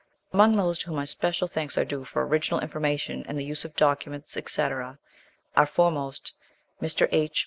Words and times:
Among 0.33 0.55
those 0.55 0.79
to 0.79 0.87
whom 0.87 0.95
my 0.95 1.05
special 1.05 1.47
thanks 1.47 1.77
are 1.77 1.85
due 1.85 2.05
for 2.05 2.25
original 2.25 2.59
information 2.59 3.23
and 3.27 3.37
the 3.37 3.43
use 3.45 3.63
of 3.65 3.75
documents, 3.75 4.31
&c., 4.31 4.61
are, 4.63 4.97
foremost, 5.67 6.33
Mr. 6.81 7.07
H. 7.11 7.39